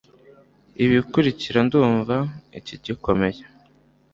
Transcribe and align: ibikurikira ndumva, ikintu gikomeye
ibikurikira 0.83 1.59
ndumva, 1.67 2.15
ikintu 2.59 2.81
gikomeye 2.85 3.41